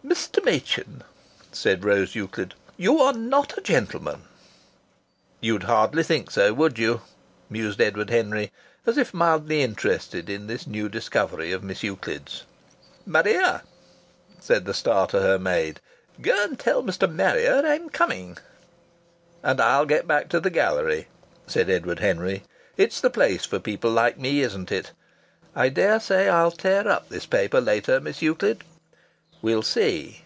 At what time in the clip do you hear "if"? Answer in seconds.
8.96-9.12